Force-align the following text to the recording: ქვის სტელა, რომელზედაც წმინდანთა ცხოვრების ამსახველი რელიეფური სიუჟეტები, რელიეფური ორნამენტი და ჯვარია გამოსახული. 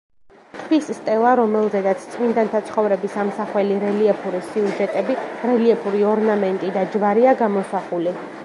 ქვის 0.59 0.85
სტელა, 0.99 1.33
რომელზედაც 1.39 2.07
წმინდანთა 2.13 2.61
ცხოვრების 2.71 3.17
ამსახველი 3.25 3.77
რელიეფური 3.85 4.41
სიუჟეტები, 4.49 5.19
რელიეფური 5.51 6.05
ორნამენტი 6.17 6.77
და 6.79 6.89
ჯვარია 6.97 7.37
გამოსახული. 7.45 8.17